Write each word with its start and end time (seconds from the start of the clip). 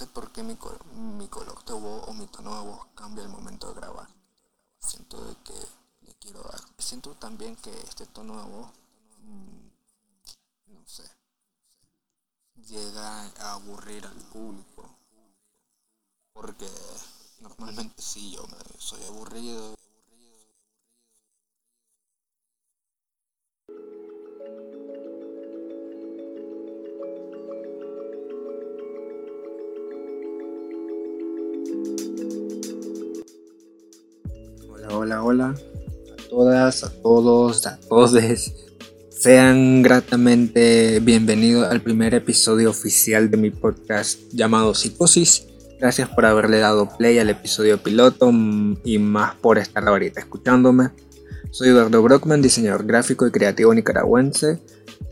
sé 0.00 0.06
por 0.06 0.32
qué 0.32 0.42
mi, 0.42 0.56
mi 1.18 1.28
color 1.28 1.62
de 1.66 1.74
voz 1.74 2.08
o 2.08 2.14
mi 2.14 2.26
tono 2.26 2.54
de 2.56 2.70
voz 2.70 2.86
cambia 2.94 3.22
al 3.22 3.28
momento 3.28 3.68
de 3.68 3.74
grabar. 3.74 4.08
Siento 4.78 5.22
de 5.26 5.34
que 5.44 5.52
le 6.06 6.14
quiero 6.14 6.40
dar. 6.42 6.60
Siento 6.78 7.14
también 7.16 7.54
que 7.56 7.70
este 7.82 8.06
tono 8.06 8.38
de 8.42 8.50
voz, 8.50 8.68
mm, 9.24 10.72
no 10.72 10.86
sé, 10.86 11.04
llega 12.66 13.26
a 13.44 13.52
aburrir 13.52 14.06
al 14.06 14.22
público. 14.32 14.88
Porque 16.32 16.70
normalmente 17.40 18.00
sí, 18.00 18.30
yo 18.30 18.42
me, 18.46 18.80
soy 18.80 19.04
aburrido 19.04 19.74
hola, 35.30 35.54
a 35.54 36.28
todas, 36.28 36.82
a 36.82 36.90
todos, 36.90 37.64
a 37.64 37.78
todos. 37.88 38.52
Sean 39.10 39.80
gratamente 39.80 40.98
bienvenidos 40.98 41.70
al 41.70 41.80
primer 41.80 42.14
episodio 42.14 42.70
oficial 42.70 43.30
de 43.30 43.36
mi 43.36 43.50
podcast 43.50 44.18
llamado 44.32 44.74
Psicosis. 44.74 45.46
Gracias 45.78 46.08
por 46.08 46.26
haberle 46.26 46.58
dado 46.58 46.88
play 46.98 47.20
al 47.20 47.30
episodio 47.30 47.80
piloto 47.80 48.32
y 48.82 48.98
más 48.98 49.36
por 49.36 49.58
estar 49.58 49.86
ahorita 49.86 50.18
escuchándome. 50.18 50.90
Soy 51.52 51.68
Eduardo 51.68 52.02
Brockman, 52.02 52.42
diseñador 52.42 52.84
gráfico 52.84 53.24
y 53.24 53.30
creativo 53.30 53.72
nicaragüense, 53.72 54.58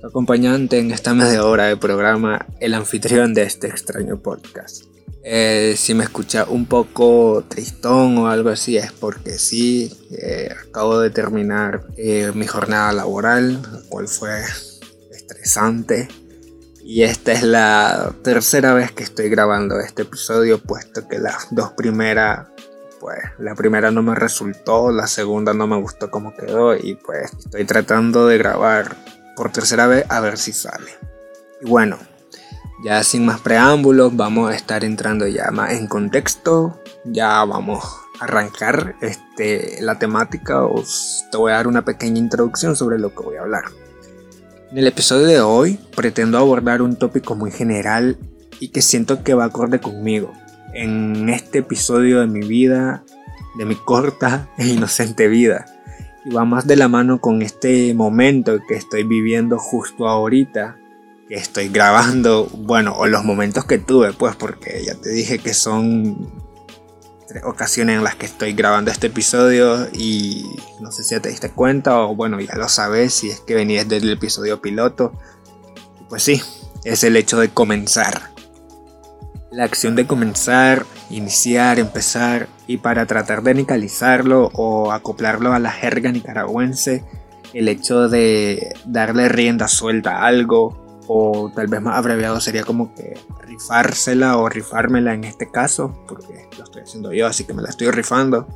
acompañante 0.03 0.81
en 0.81 0.91
esta 0.91 1.15
media 1.15 1.45
hora 1.45 1.67
de 1.67 1.77
programa, 1.77 2.45
el 2.59 2.75
anfitrión 2.75 3.35
de 3.35 3.43
este 3.43 3.69
extraño 3.69 4.21
podcast. 4.21 4.83
Eh, 5.23 5.75
si 5.77 5.95
me 5.95 6.05
escucha 6.05 6.47
un 6.49 6.67
poco 6.67 7.45
tristón 7.49 8.19
o 8.19 8.29
algo 8.29 8.51
así 8.51 8.77
es 8.77 8.93
porque 8.93 9.39
sí, 9.39 9.93
eh, 10.11 10.55
acabo 10.69 11.01
de 11.01 11.11
terminar 11.11 11.87
eh, 11.97 12.31
mi 12.35 12.47
jornada 12.47 12.93
laboral, 12.93 13.61
la 13.63 13.81
cual 13.89 14.09
fue 14.09 14.43
estresante. 15.11 16.09
Y 16.83 17.03
esta 17.03 17.33
es 17.33 17.43
la 17.43 18.15
tercera 18.23 18.73
vez 18.73 18.93
que 18.93 19.03
estoy 19.03 19.29
grabando 19.29 19.79
este 19.79 20.03
episodio, 20.03 20.59
puesto 20.59 21.07
que 21.07 21.19
las 21.19 21.49
dos 21.51 21.73
primeras, 21.73 22.49
pues 22.99 23.19
la 23.39 23.55
primera 23.55 23.91
no 23.91 24.03
me 24.03 24.15
resultó, 24.15 24.91
la 24.91 25.07
segunda 25.07 25.53
no 25.53 25.67
me 25.67 25.77
gustó 25.77 26.11
como 26.11 26.35
quedó 26.35 26.75
y 26.75 26.95
pues 26.95 27.31
estoy 27.39 27.65
tratando 27.67 28.27
de 28.27 28.39
grabar 28.39 28.97
por 29.37 29.53
tercera 29.53 29.87
vez 29.87 30.07
a 30.09 30.21
ver 30.21 30.39
si 30.39 30.53
sale. 30.53 30.93
Y 31.61 31.69
bueno, 31.69 31.99
ya 32.83 33.03
sin 33.03 33.27
más 33.27 33.41
preámbulos, 33.41 34.15
vamos 34.15 34.51
a 34.51 34.55
estar 34.55 34.85
entrando 34.85 35.27
ya 35.27 35.51
más 35.51 35.73
en 35.73 35.87
contexto. 35.87 36.81
Ya 37.05 37.45
vamos 37.45 37.85
a 38.21 38.25
arrancar 38.25 38.97
este, 39.01 39.79
la 39.81 39.99
temática. 39.99 40.65
Os 40.65 41.25
te 41.31 41.39
voy 41.39 41.53
a 41.53 41.57
dar 41.57 41.67
una 41.67 41.85
pequeña 41.85 42.19
introducción 42.19 42.77
sobre 42.77 42.99
lo 42.99 43.15
que 43.15 43.23
voy 43.23 43.37
a 43.37 43.43
hablar. 43.43 43.65
En 44.71 44.79
el 44.79 44.87
episodio 44.87 45.27
de 45.27 45.41
hoy 45.41 45.79
pretendo 45.97 46.39
abordar 46.39 46.83
un 46.83 46.97
tópico 46.97 47.35
muy 47.35 47.51
general 47.51 48.19
y 48.61 48.69
que 48.69 48.83
siento 48.83 49.25
que 49.25 49.35
va 49.35 49.47
acorde 49.47 49.81
conmigo. 49.81 50.33
En 50.75 51.29
este 51.31 51.61
episodio 51.61 52.21
de 52.21 52.27
mi 52.27 52.47
vida, 52.47 53.03
de 53.57 53.65
mi 53.65 53.75
corta 53.75 54.49
e 54.57 54.69
inocente 54.69 55.27
vida. 55.27 55.67
Y 56.25 56.31
va 56.31 56.45
más 56.45 56.67
de 56.67 56.77
la 56.77 56.89
mano 56.89 57.21
con 57.21 57.43
este 57.43 57.93
momento 57.95 58.59
que 58.69 58.75
estoy 58.75 59.03
viviendo 59.03 59.59
justo 59.59 60.07
ahorita 60.07 60.77
que 61.29 61.35
estoy 61.35 61.69
grabando, 61.69 62.47
bueno, 62.47 62.95
o 62.97 63.07
los 63.07 63.23
momentos 63.25 63.67
que 63.67 63.79
tuve, 63.79 64.13
pues, 64.15 64.35
porque 64.35 64.83
ya 64.85 64.95
te 64.95 65.11
dije 65.11 65.39
que 65.39 65.53
son 65.53 66.33
tres 67.29 67.45
ocasiones 67.45 67.99
en 67.99 68.05
las 68.05 68.15
que 68.15 68.25
estoy 68.25 68.55
grabando 68.55 68.91
este 68.91 69.09
episodio 69.09 69.87
y 69.93 70.47
no 70.81 70.91
sé 70.91 71.05
si 71.05 71.15
ya 71.15 71.21
te 71.21 71.29
diste 71.29 71.51
cuenta 71.51 72.01
o 72.01 72.17
bueno, 72.17 72.41
ya 72.41 72.57
lo 72.57 72.71
sabes 72.71 73.13
si 73.13 73.29
es 73.29 73.41
que 73.41 73.55
venías 73.55 73.87
del 73.87 74.11
episodio 74.11 74.63
piloto. 74.63 75.13
Pues 76.09 76.23
sí, 76.23 76.41
es 76.85 77.05
el 77.05 77.17
hecho 77.17 77.39
de 77.39 77.51
comenzar. 77.51 78.31
La 79.51 79.65
acción 79.65 79.95
de 79.95 80.07
comenzar, 80.07 80.87
iniciar, 81.11 81.79
empezar 81.79 82.49
y 82.67 82.79
para 82.79 83.05
tratar 83.05 83.43
de 83.43 83.53
nicalizarlo 83.53 84.51
o 84.55 84.93
acoplarlo 84.93 85.53
a 85.53 85.59
la 85.59 85.71
jerga 85.71 86.11
nicaragüense, 86.11 87.05
el 87.53 87.69
hecho 87.69 88.09
de 88.09 88.75
darle 88.87 89.29
rienda 89.29 89.69
suelta 89.69 90.17
a 90.17 90.27
algo 90.27 90.88
o 91.11 91.51
tal 91.55 91.67
vez 91.69 91.81
más 91.81 91.97
abreviado 91.97 92.39
sería 92.39 92.65
como 92.65 92.95
que 92.95 93.19
rifársela 93.47 94.37
o 94.37 94.49
rifármela 94.49 95.15
en 95.15 95.25
este 95.25 95.51
caso, 95.51 96.05
porque 96.07 96.49
lo 96.57 96.65
estoy 96.65 96.83
haciendo 96.83 97.13
yo, 97.15 97.27
así 97.27 97.45
que 97.45 97.55
me 97.55 97.63
la 97.63 97.71
estoy 97.71 97.91
rifando. 97.91 98.47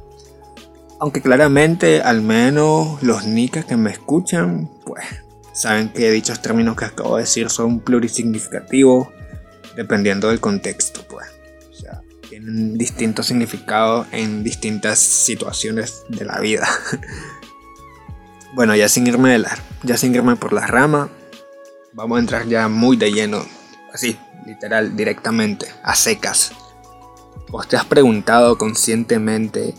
Aunque 1.01 1.23
claramente, 1.23 2.03
al 2.03 2.21
menos 2.21 3.03
los 3.03 3.27
nicas 3.27 3.65
que 3.65 3.77
me 3.79 3.91
escuchan, 3.91 4.71
pues 4.85 5.03
saben 5.55 5.89
que 5.89 6.11
dichos 6.11 6.43
términos 6.43 6.77
que 6.77 6.85
acabo 6.85 7.17
de 7.17 7.23
decir 7.23 7.49
son 7.49 7.81
plurisignificativos, 7.81 9.09
dependiendo 9.75 10.29
del 10.29 10.39
contexto, 10.39 11.01
pues. 11.09 11.27
O 11.71 11.75
sea, 11.75 12.03
tienen 12.29 12.77
distintos 12.77 13.27
significados 13.27 14.07
en 14.13 14.45
distintas 14.45 14.99
situaciones 14.99 16.05
de 16.11 16.27
la 16.27 16.39
vida. 16.39 16.69
bueno, 18.55 18.77
ya 18.77 18.91
sin 18.91 19.07
irme 19.07 19.31
de 19.31 19.39
la, 19.39 19.59
ya 19.83 19.97
sin 19.97 20.15
irme 20.15 20.37
por 20.37 20.53
la 20.53 20.67
rama, 20.67 21.09
vamos 21.95 22.17
a 22.17 22.21
entrar 22.21 22.47
ya 22.47 22.69
muy 22.69 22.97
de 22.97 23.13
lleno, 23.13 23.45
así, 23.93 24.19
literal, 24.47 24.97
directamente, 24.97 25.67
a 25.83 25.95
secas. 25.95 26.53
¿Vos 27.51 27.69
te 27.69 27.77
has 27.77 27.85
preguntado 27.85 28.57
conscientemente? 28.57 29.75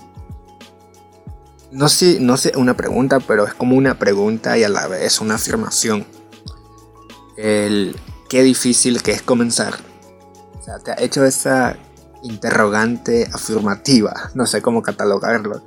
No 1.71 1.89
sé, 1.89 2.19
no 2.19 2.37
sé, 2.37 2.51
una 2.55 2.77
pregunta, 2.77 3.19
pero 3.19 3.47
es 3.47 3.53
como 3.53 3.75
una 3.75 3.97
pregunta 3.97 4.57
y 4.57 4.63
a 4.63 4.69
la 4.69 4.87
vez 4.87 5.21
una 5.21 5.35
afirmación. 5.35 6.05
El 7.35 7.95
qué 8.29 8.43
difícil 8.43 9.01
que 9.01 9.11
es 9.11 9.23
comenzar. 9.23 9.73
O 10.59 10.63
sea, 10.63 10.77
te 10.79 10.91
ha 10.91 10.95
hecho 10.99 11.25
esa 11.25 11.75
interrogante 12.21 13.27
afirmativa. 13.33 14.31
No 14.35 14.45
sé 14.45 14.61
cómo 14.61 14.83
catalogarlo. 14.83 15.63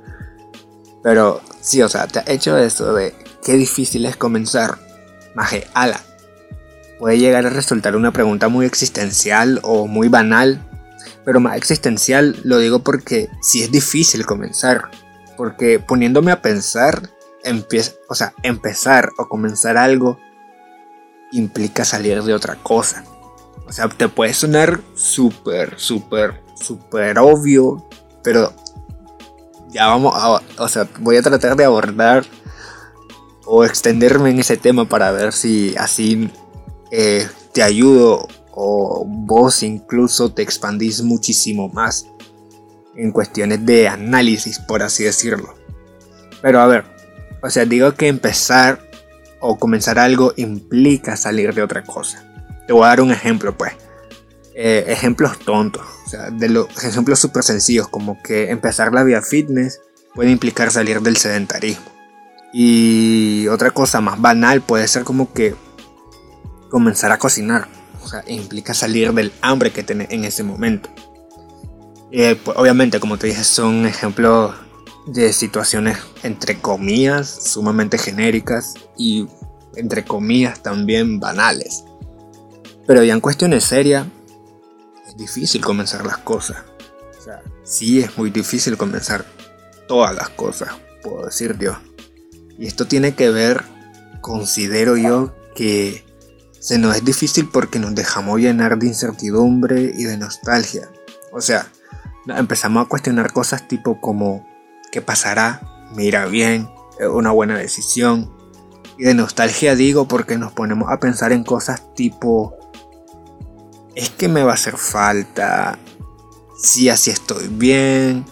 Pero 1.03 1.41
sí, 1.59 1.81
o 1.81 1.89
sea, 1.89 2.07
te 2.07 2.19
ha 2.19 2.23
hecho 2.27 2.57
eso 2.57 2.93
de 2.93 3.13
qué 3.43 3.53
difícil 3.53 4.05
es 4.05 4.15
comenzar. 4.15 4.79
Maje, 5.35 5.67
ala, 5.73 6.01
puede 6.99 7.19
llegar 7.19 7.45
a 7.45 7.49
resultar 7.49 7.95
una 7.95 8.11
pregunta 8.11 8.47
muy 8.47 8.65
existencial 8.65 9.59
o 9.63 9.87
muy 9.87 10.07
banal, 10.07 10.63
pero 11.25 11.39
más 11.39 11.57
existencial 11.57 12.39
lo 12.43 12.57
digo 12.59 12.79
porque 12.79 13.29
sí 13.41 13.63
es 13.63 13.71
difícil 13.71 14.25
comenzar, 14.25 14.89
porque 15.35 15.79
poniéndome 15.79 16.31
a 16.31 16.41
pensar, 16.41 17.09
o 18.09 18.15
sea, 18.15 18.33
empezar 18.43 19.11
o 19.17 19.27
comenzar 19.27 19.77
algo 19.77 20.19
implica 21.31 21.85
salir 21.85 22.23
de 22.23 22.33
otra 22.33 22.55
cosa. 22.55 23.03
O 23.67 23.71
sea, 23.71 23.89
te 23.89 24.07
puede 24.07 24.33
sonar 24.33 24.79
súper, 24.95 25.77
súper, 25.77 26.41
súper 26.55 27.19
obvio, 27.19 27.87
pero 28.23 28.53
ya 29.69 29.87
vamos 29.87 30.13
a, 30.15 30.41
o 30.57 30.67
sea, 30.69 30.87
voy 30.99 31.17
a 31.17 31.21
tratar 31.21 31.55
de 31.55 31.65
abordar 31.65 32.25
o 33.45 33.65
extenderme 33.65 34.29
en 34.29 34.39
ese 34.39 34.57
tema 34.57 34.85
para 34.85 35.11
ver 35.11 35.33
si 35.33 35.75
así 35.77 36.31
eh, 36.91 37.27
te 37.53 37.63
ayudo 37.63 38.27
o 38.51 39.05
vos 39.05 39.63
incluso 39.63 40.31
te 40.31 40.41
expandís 40.41 41.01
muchísimo 41.01 41.69
más 41.69 42.07
en 42.95 43.11
cuestiones 43.11 43.65
de 43.65 43.87
análisis, 43.87 44.59
por 44.59 44.81
así 44.81 45.03
decirlo. 45.03 45.55
Pero 46.41 46.59
a 46.59 46.67
ver, 46.67 46.85
o 47.41 47.49
sea, 47.49 47.65
digo 47.65 47.93
que 47.93 48.07
empezar 48.07 48.81
o 49.39 49.57
comenzar 49.57 49.99
algo 49.99 50.33
implica 50.37 51.15
salir 51.15 51.53
de 51.53 51.61
otra 51.61 51.83
cosa. 51.83 52.23
Te 52.65 52.73
voy 52.73 52.85
a 52.85 52.87
dar 52.87 53.01
un 53.01 53.11
ejemplo, 53.11 53.55
pues. 53.55 53.73
Eh, 54.55 54.85
ejemplos 54.87 55.37
tontos, 55.37 55.85
o 56.07 56.09
sea, 56.09 56.31
de 56.31 56.49
los 56.49 56.67
ejemplos 56.83 57.19
súper 57.19 57.43
sencillos, 57.43 57.87
como 57.89 58.19
que 58.23 58.49
empezar 58.49 58.91
la 58.91 59.03
vida 59.03 59.21
fitness 59.21 59.81
puede 60.15 60.31
implicar 60.31 60.71
salir 60.71 60.99
del 61.01 61.17
sedentarismo. 61.17 61.85
Y 62.51 63.47
otra 63.49 63.69
cosa 63.69 64.01
más 64.01 64.19
banal 64.19 64.61
puede 64.61 64.87
ser 64.87 65.03
como 65.03 65.31
que 65.31 65.53
comenzar 66.69 67.11
a 67.11 67.17
cocinar. 67.17 67.67
O 68.03 68.07
sea, 68.07 68.23
implica 68.27 68.73
salir 68.73 69.11
del 69.13 69.33
hambre 69.41 69.71
que 69.71 69.83
tenés 69.83 70.09
en 70.11 70.23
ese 70.23 70.43
momento. 70.43 70.89
Eh, 72.11 72.39
pues, 72.41 72.57
obviamente, 72.57 72.99
como 72.99 73.17
te 73.17 73.27
dije, 73.27 73.43
son 73.43 73.85
ejemplos 73.85 74.55
de 75.07 75.31
situaciones 75.33 75.97
entre 76.23 76.59
comillas 76.59 77.29
sumamente 77.29 77.97
genéricas 77.97 78.73
y 78.97 79.27
entre 79.75 80.03
comillas 80.03 80.61
también 80.61 81.19
banales. 81.19 81.83
Pero 82.85 83.03
ya 83.03 83.13
en 83.13 83.21
cuestiones 83.21 83.63
serias, 83.63 84.07
es 85.07 85.17
difícil 85.17 85.61
comenzar 85.63 86.05
las 86.05 86.17
cosas. 86.17 86.57
O 87.17 87.21
sea, 87.21 87.41
sí 87.63 87.99
es 87.99 88.17
muy 88.17 88.29
difícil 88.29 88.77
comenzar 88.77 89.25
todas 89.87 90.15
las 90.15 90.29
cosas, 90.29 90.69
puedo 91.03 91.25
decir 91.25 91.57
yo. 91.59 91.77
Y 92.57 92.67
esto 92.67 92.85
tiene 92.85 93.15
que 93.15 93.29
ver, 93.29 93.63
considero 94.21 94.97
yo, 94.97 95.35
que 95.55 96.05
se 96.59 96.77
nos 96.77 96.95
es 96.95 97.05
difícil 97.05 97.49
porque 97.49 97.79
nos 97.79 97.95
dejamos 97.95 98.39
llenar 98.39 98.77
de 98.77 98.87
incertidumbre 98.87 99.93
y 99.95 100.03
de 100.03 100.17
nostalgia. 100.17 100.89
O 101.31 101.41
sea, 101.41 101.67
empezamos 102.27 102.85
a 102.85 102.89
cuestionar 102.89 103.31
cosas 103.31 103.67
tipo 103.67 104.01
como 104.01 104.47
¿qué 104.91 105.01
pasará? 105.01 105.61
¿Me 105.95 106.05
irá 106.05 106.25
bien? 106.25 106.69
¿Es 106.99 107.07
una 107.07 107.31
buena 107.31 107.57
decisión? 107.57 108.33
Y 108.97 109.03
de 109.03 109.13
nostalgia 109.13 109.75
digo 109.75 110.07
porque 110.07 110.37
nos 110.37 110.51
ponemos 110.53 110.91
a 110.91 110.99
pensar 110.99 111.31
en 111.31 111.43
cosas 111.43 111.93
tipo 111.93 112.55
¿es 113.97 114.11
que 114.11 114.27
me 114.27 114.43
va 114.43 114.51
a 114.51 114.55
hacer 114.55 114.77
falta? 114.77 115.79
Si 116.55 116.87
así 116.87 117.09
estoy 117.09 117.47
bien, 117.47 118.25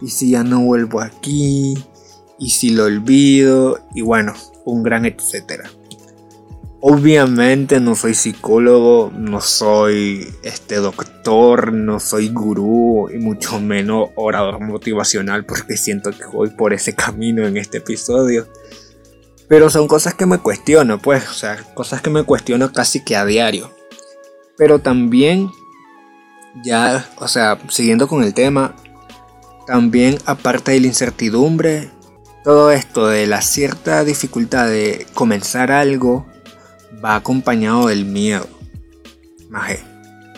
y 0.00 0.08
si 0.08 0.30
ya 0.30 0.42
no 0.42 0.60
vuelvo 0.60 1.00
aquí, 1.00 1.84
y 2.38 2.50
si 2.50 2.70
lo 2.70 2.84
olvido, 2.84 3.78
y 3.94 4.00
bueno, 4.00 4.32
un 4.64 4.82
gran 4.82 5.04
etcétera. 5.04 5.70
Obviamente 6.82 7.78
no 7.78 7.94
soy 7.94 8.14
psicólogo, 8.14 9.12
no 9.14 9.42
soy 9.42 10.32
este 10.42 10.76
doctor, 10.76 11.74
no 11.74 12.00
soy 12.00 12.30
gurú 12.30 13.10
y 13.10 13.18
mucho 13.18 13.60
menos 13.60 14.08
orador 14.14 14.60
motivacional 14.60 15.44
porque 15.44 15.76
siento 15.76 16.10
que 16.10 16.24
voy 16.24 16.48
por 16.48 16.72
ese 16.72 16.94
camino 16.94 17.46
en 17.46 17.58
este 17.58 17.78
episodio. 17.78 18.48
Pero 19.46 19.68
son 19.68 19.88
cosas 19.88 20.14
que 20.14 20.24
me 20.24 20.38
cuestiono, 20.38 20.98
pues, 20.98 21.28
o 21.28 21.34
sea, 21.34 21.62
cosas 21.74 22.00
que 22.00 22.08
me 22.08 22.22
cuestiono 22.22 22.72
casi 22.72 23.04
que 23.04 23.14
a 23.14 23.26
diario. 23.26 23.70
Pero 24.56 24.78
también 24.78 25.50
ya, 26.64 27.10
o 27.18 27.28
sea, 27.28 27.58
siguiendo 27.68 28.08
con 28.08 28.22
el 28.22 28.32
tema, 28.32 28.74
también 29.66 30.16
aparte 30.24 30.72
de 30.72 30.80
la 30.80 30.86
incertidumbre, 30.86 31.90
todo 32.42 32.70
esto 32.70 33.06
de 33.08 33.26
la 33.26 33.42
cierta 33.42 34.02
dificultad 34.02 34.66
de 34.66 35.06
comenzar 35.12 35.72
algo 35.72 36.29
va 37.04 37.16
acompañado 37.16 37.88
del 37.88 38.04
miedo. 38.04 38.46
Maje, 39.48 39.82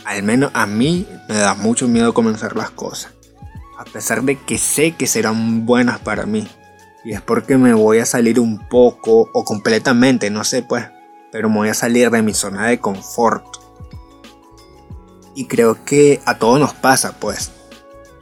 al 0.05 0.23
menos 0.23 0.50
a 0.55 0.67
mí 0.67 1.06
me 1.29 1.37
da 1.37 1.55
mucho 1.55 1.88
miedo 1.88 2.14
comenzar 2.14 2.56
las 2.56 2.70
cosas. 2.70 3.12
A 3.79 3.85
pesar 3.85 4.23
de 4.23 4.38
que 4.38 4.59
sé 4.59 4.93
que 4.93 5.06
serán 5.06 5.67
buenas 5.67 6.00
para 6.00 6.26
mí. 6.26 6.47
Y 7.05 7.12
es 7.12 7.20
porque 7.20 7.59
me 7.59 7.75
voy 7.75 7.99
a 7.99 8.06
salir 8.06 8.38
un 8.38 8.69
poco 8.69 9.29
o 9.32 9.44
completamente, 9.44 10.31
no 10.31 10.44
sé 10.44 10.62
pues. 10.62 10.87
Pero 11.32 11.49
me 11.49 11.56
voy 11.56 11.69
a 11.69 11.75
salir 11.75 12.11
de 12.11 12.23
mi 12.23 12.35
zona 12.35 12.67
de 12.69 12.79
confort. 12.79 13.44
Y 15.35 15.47
creo 15.47 15.85
que 15.85 16.20
a 16.26 16.38
todos 16.38 16.61
nos 16.61 16.75
pasa 16.75 17.17
pues. 17.19 17.50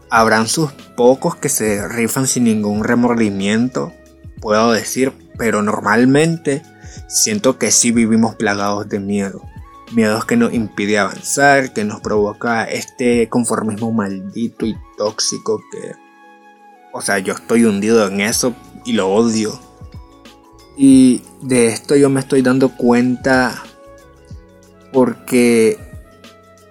Habrán 0.09 0.49
sus 0.49 0.73
pocos 0.97 1.37
que 1.37 1.49
se 1.49 1.87
rifan 1.87 2.27
sin 2.27 2.45
ningún 2.45 2.83
remordimiento, 2.83 3.93
puedo 4.41 4.73
decir, 4.73 5.13
pero 5.39 5.63
normalmente 5.63 6.63
siento 7.07 7.59
que 7.59 7.71
sí 7.71 7.93
vivimos 7.93 8.37
plagados 8.37 8.89
de 8.89 9.01
miedo. 9.01 9.43
Miedos 9.93 10.25
que 10.25 10.37
nos 10.37 10.55
impide 10.55 10.99
avanzar, 10.99 11.73
que 11.73 11.85
nos 11.85 12.01
provoca 12.01 12.65
este 12.65 13.29
conformismo 13.29 13.93
maldito 13.93 14.67
y 14.67 14.77
tóxico 14.97 15.61
que... 15.73 15.93
O 16.93 17.01
sea, 17.01 17.19
yo 17.19 17.35
estoy 17.35 17.65
hundido 17.65 18.07
en 18.07 18.21
eso 18.21 18.55
y 18.85 18.93
lo 18.93 19.09
odio. 19.09 19.59
Y 20.77 21.23
de 21.43 21.69
esto 21.69 21.97
yo 21.97 22.09
me 22.09 22.21
estoy 22.21 22.43
dando 22.43 22.71
cuenta 22.77 23.63
porque 24.93 25.79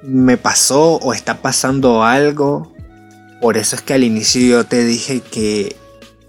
me 0.02 0.38
pasó 0.38 0.96
o 0.96 1.14
está 1.14 1.42
pasando 1.42 2.04
algo. 2.04 2.74
Por 3.42 3.58
eso 3.58 3.76
es 3.76 3.82
que 3.82 3.94
al 3.94 4.04
inicio 4.04 4.42
yo 4.42 4.66
te 4.66 4.84
dije 4.84 5.22
que 5.22 5.76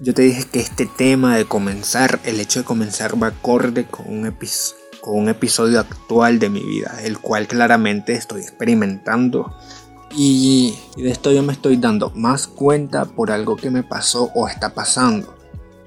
yo 0.00 0.14
te 0.14 0.22
dije 0.22 0.44
que 0.50 0.60
este 0.60 0.86
tema 0.86 1.36
de 1.36 1.44
comenzar, 1.44 2.20
el 2.24 2.40
hecho 2.40 2.60
de 2.60 2.64
comenzar 2.64 3.22
va 3.22 3.28
acorde 3.28 3.84
con 3.84 4.08
un, 4.08 4.34
con 5.02 5.18
un 5.18 5.28
episodio 5.28 5.78
actual 5.78 6.38
de 6.38 6.48
mi 6.48 6.62
vida, 6.62 6.98
el 7.04 7.18
cual 7.18 7.46
claramente 7.46 8.14
estoy 8.14 8.40
experimentando. 8.40 9.54
Y, 10.16 10.74
de 10.96 11.10
esto 11.10 11.30
yo 11.32 11.42
me 11.42 11.52
estoy 11.52 11.76
dando 11.76 12.10
más 12.14 12.46
cuenta 12.46 13.04
por 13.04 13.30
algo 13.30 13.56
que 13.56 13.70
me 13.70 13.82
pasó 13.82 14.30
o 14.34 14.48
está 14.48 14.72
pasando. 14.72 15.36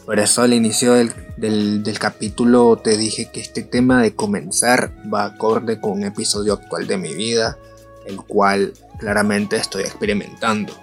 Por 0.05 0.19
eso 0.19 0.43
al 0.43 0.53
inicio 0.53 0.93
del, 0.93 1.81
del, 1.81 1.97
capítulo 1.97 2.77
te 2.77 2.97
dije 2.97 3.31
que 3.31 3.39
este 3.39 3.63
tema 3.63 4.01
de 4.01 4.13
comenzar 4.13 4.93
va 5.11 5.25
acorde 5.25 5.79
con 5.79 5.93
un 5.93 6.03
episodio 6.03 6.53
actual 6.53 6.85
de 6.87 6.97
mi 6.97 7.13
vida, 7.15 7.57
el 8.05 8.17
cual 8.17 8.73
claramente 8.99 9.55
estoy 9.55 9.83
experimentando. 9.83 10.82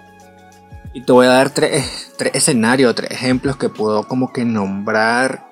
Y 0.93 1.01
te 1.01 1.11
voy 1.11 1.25
a 1.25 1.29
dar 1.29 1.49
tres, 1.51 2.11
tres 2.17 2.35
escenarios, 2.35 2.93
tres 2.95 3.11
ejemplos 3.11 3.55
que 3.55 3.69
puedo 3.69 4.07
como 4.07 4.33
que 4.33 4.43
nombrar 4.43 5.51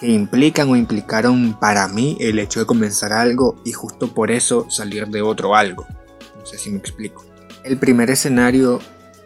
que 0.00 0.08
implican 0.08 0.70
o 0.70 0.76
implicaron 0.76 1.58
para 1.60 1.86
mí 1.86 2.16
el 2.20 2.38
hecho 2.38 2.60
de 2.60 2.66
comenzar 2.66 3.12
algo 3.12 3.60
y 3.66 3.72
justo 3.72 4.14
por 4.14 4.30
eso 4.30 4.70
salir 4.70 5.06
de 5.08 5.20
otro 5.20 5.54
algo. 5.54 5.86
No 6.38 6.46
sé 6.46 6.56
si 6.56 6.70
me 6.70 6.78
explico. 6.78 7.22
El 7.64 7.76
primer 7.76 8.10
escenario 8.10 8.80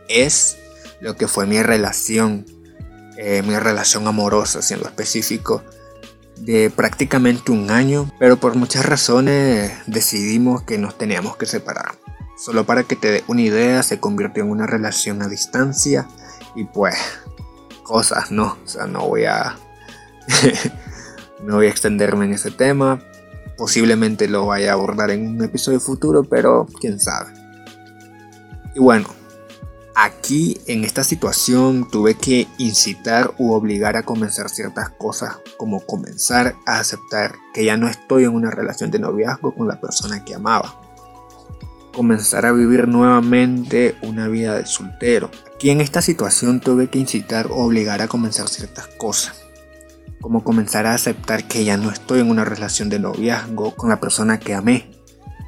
es 0.08 0.58
lo 1.00 1.16
que 1.16 1.28
fue 1.28 1.46
mi 1.46 1.62
relación, 1.62 2.44
eh, 3.16 3.42
mi 3.46 3.56
relación 3.56 4.08
amorosa, 4.08 4.62
siendo 4.62 4.88
específico, 4.88 5.62
de 6.38 6.70
prácticamente 6.70 7.52
un 7.52 7.70
año, 7.70 8.10
pero 8.18 8.38
por 8.38 8.56
muchas 8.56 8.84
razones 8.84 9.72
decidimos 9.86 10.62
que 10.62 10.78
nos 10.78 10.98
teníamos 10.98 11.36
que 11.36 11.46
separar. 11.46 11.94
Solo 12.36 12.66
para 12.66 12.82
que 12.82 12.96
te 12.96 13.10
dé 13.10 13.24
una 13.28 13.42
idea, 13.42 13.82
se 13.82 14.00
convirtió 14.00 14.42
en 14.42 14.50
una 14.50 14.66
relación 14.66 15.22
a 15.22 15.28
distancia 15.28 16.08
y 16.54 16.64
pues 16.64 16.96
cosas, 17.84 18.32
¿no? 18.32 18.58
O 18.64 18.68
sea, 18.68 18.86
no 18.86 19.06
voy 19.06 19.24
a 19.24 19.56
no 21.42 21.56
voy 21.56 21.66
a 21.66 21.70
extenderme 21.70 22.24
en 22.24 22.32
ese 22.32 22.50
tema. 22.50 23.00
Posiblemente 23.56 24.26
lo 24.28 24.46
vaya 24.46 24.70
a 24.70 24.74
abordar 24.74 25.10
en 25.10 25.28
un 25.28 25.44
episodio 25.44 25.78
futuro, 25.78 26.24
pero 26.24 26.66
quién 26.80 26.98
sabe. 26.98 27.32
Y 28.74 28.80
bueno, 28.80 29.06
aquí 29.94 30.60
en 30.66 30.82
esta 30.82 31.04
situación 31.04 31.88
tuve 31.88 32.14
que 32.14 32.48
incitar 32.58 33.32
u 33.38 33.52
obligar 33.52 33.96
a 33.96 34.02
comenzar 34.02 34.48
ciertas 34.48 34.90
cosas, 34.90 35.36
como 35.56 35.86
comenzar 35.86 36.56
a 36.66 36.80
aceptar 36.80 37.36
que 37.52 37.64
ya 37.64 37.76
no 37.76 37.86
estoy 37.86 38.24
en 38.24 38.34
una 38.34 38.50
relación 38.50 38.90
de 38.90 38.98
noviazgo 38.98 39.54
con 39.54 39.68
la 39.68 39.80
persona 39.80 40.24
que 40.24 40.34
amaba 40.34 40.83
comenzar 41.94 42.44
a 42.44 42.52
vivir 42.52 42.88
nuevamente 42.88 43.96
una 44.02 44.28
vida 44.28 44.56
de 44.56 44.66
soltero. 44.66 45.30
Aquí 45.54 45.70
en 45.70 45.80
esta 45.80 46.02
situación 46.02 46.60
tuve 46.60 46.90
que 46.90 46.98
incitar 46.98 47.46
o 47.46 47.64
obligar 47.64 48.02
a 48.02 48.08
comenzar 48.08 48.48
ciertas 48.48 48.88
cosas, 48.98 49.40
como 50.20 50.44
comenzar 50.44 50.84
a 50.84 50.94
aceptar 50.94 51.48
que 51.48 51.64
ya 51.64 51.78
no 51.78 51.90
estoy 51.90 52.20
en 52.20 52.30
una 52.30 52.44
relación 52.44 52.90
de 52.90 52.98
noviazgo 52.98 53.74
con 53.74 53.88
la 53.88 54.00
persona 54.00 54.38
que 54.38 54.54
amé, 54.54 54.90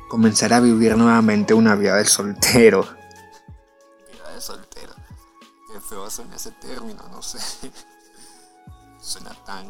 comenzar 0.09 0.55
a 0.55 0.61
vivir 0.61 0.97
nuevamente 0.97 1.53
una 1.53 1.75
vida 1.75 1.97
de 1.97 2.07
soltero. 2.07 2.89
Vida 4.11 4.33
de 4.35 4.41
soltero, 4.41 4.95
qué 5.73 5.81
feo 5.81 6.09
suena 6.09 6.37
ese 6.37 6.53
término, 6.53 7.03
no 7.11 7.21
sé, 7.21 7.39
suena 9.01 9.35
tan, 9.45 9.67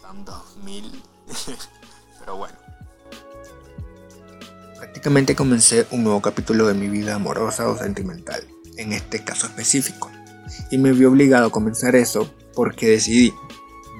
tan 0.00 0.24
2000, 0.24 1.02
pero 2.20 2.36
bueno. 2.36 2.56
Prácticamente 4.80 5.36
comencé 5.36 5.86
un 5.90 6.04
nuevo 6.04 6.22
capítulo 6.22 6.66
de 6.66 6.72
mi 6.72 6.88
vida 6.88 7.14
amorosa 7.14 7.68
o 7.68 7.76
sentimental, 7.76 8.42
en 8.78 8.94
este 8.94 9.22
caso 9.22 9.46
específico. 9.46 10.10
Y 10.70 10.78
me 10.78 10.92
vi 10.92 11.04
obligado 11.04 11.48
a 11.48 11.52
comenzar 11.52 11.94
eso 11.96 12.32
porque 12.54 12.88
decidí, 12.88 13.34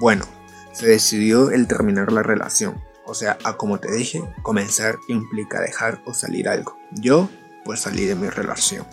bueno, 0.01 0.25
se 0.73 0.87
decidió 0.87 1.51
el 1.51 1.69
terminar 1.69 2.11
la 2.13 2.23
relación. 2.23 2.83
O 3.05 3.13
sea, 3.13 3.37
a 3.45 3.59
como 3.59 3.79
te 3.79 3.93
dije, 3.93 4.23
comenzar 4.43 4.97
implica 5.09 5.61
dejar 5.61 6.03
o 6.07 6.15
salir 6.15 6.49
algo. 6.49 6.79
Yo, 6.93 7.29
pues 7.67 7.81
salí 7.81 8.07
de 8.07 8.15
mi 8.15 8.31
relación. 8.31 8.87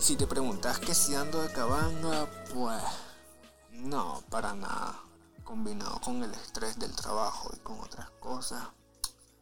Si 0.00 0.16
te 0.16 0.26
preguntas 0.26 0.80
que 0.80 0.94
si 0.94 1.14
ando 1.14 1.42
de 1.42 1.48
pues 2.52 2.82
no, 3.70 4.20
para 4.30 4.52
nada 4.54 5.07
combinado 5.48 5.98
con 6.02 6.22
el 6.22 6.30
estrés 6.34 6.78
del 6.78 6.94
trabajo 6.94 7.50
y 7.56 7.60
con 7.60 7.80
otras 7.80 8.10
cosas, 8.20 8.62